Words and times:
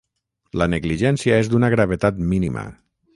La 0.61 0.67
negligència 0.75 1.37
és 1.43 1.51
d'una 1.53 1.71
gravetat 1.77 2.21
mínima. 2.33 2.65